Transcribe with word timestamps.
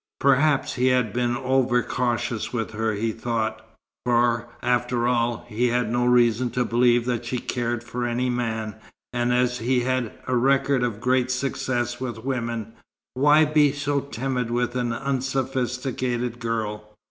Perhaps 0.19 0.73
he 0.73 0.87
had 0.87 1.13
been 1.13 1.37
over 1.37 1.83
cautious 1.83 2.51
with 2.51 2.71
her, 2.71 2.93
he 2.93 3.11
thought; 3.11 3.63
for, 4.03 4.47
after 4.63 5.07
all, 5.07 5.45
he 5.47 5.67
had 5.67 5.91
no 5.91 6.05
reason 6.07 6.49
to 6.49 6.65
believe 6.65 7.05
that 7.05 7.23
she 7.23 7.37
cared 7.37 7.83
for 7.83 8.07
any 8.07 8.27
man, 8.27 8.77
and 9.13 9.31
as 9.31 9.59
he 9.59 9.81
had 9.81 10.11
a 10.25 10.35
record 10.35 10.81
of 10.81 11.01
great 11.01 11.29
successes 11.29 12.01
with 12.01 12.25
women, 12.25 12.73
why 13.13 13.45
be 13.45 13.71
so 13.71 13.99
timid 13.99 14.49
with 14.49 14.75
an 14.75 14.91
unsophisticated 14.91 16.39
girl? 16.39 16.95